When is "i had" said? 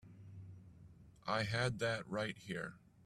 1.27-1.77